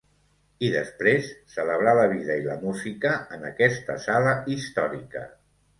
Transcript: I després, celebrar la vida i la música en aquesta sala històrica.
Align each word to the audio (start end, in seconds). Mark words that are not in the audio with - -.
I 0.67 0.69
després, 0.75 1.27
celebrar 1.57 1.93
la 1.99 2.07
vida 2.15 2.39
i 2.41 2.49
la 2.49 2.57
música 2.65 3.15
en 3.39 3.49
aquesta 3.53 4.03
sala 4.09 4.35
històrica. 4.57 5.29